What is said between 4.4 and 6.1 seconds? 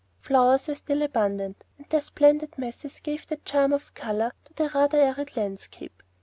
to the rather arid landscape.